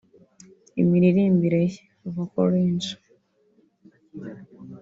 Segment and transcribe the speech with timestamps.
[0.81, 1.77] Imiririmbire ye
[2.13, 2.89] (vocal range)